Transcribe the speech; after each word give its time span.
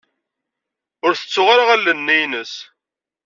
Ur 1.05 1.13
tettuɣ 1.15 1.47
ara 1.53 1.65
allen-nni-ines. 1.75 2.53